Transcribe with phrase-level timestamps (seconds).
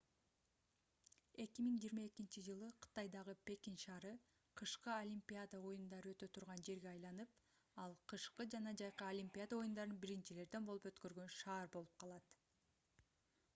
[1.41, 4.13] 2022-жылы кытайдагы пекин шаары
[4.61, 7.35] кышкы олимпиада оюндары өтө турган жерге айланып
[7.85, 12.33] ал кышкы жана жайкы олимпиада оюндарын биринчилерден болуп өткөргөн шаар болуп калат